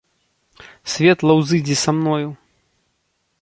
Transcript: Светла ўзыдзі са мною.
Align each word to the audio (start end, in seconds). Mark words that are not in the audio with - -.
Светла 0.93 1.33
ўзыдзі 1.41 1.75
са 1.83 1.91
мною. 1.99 2.29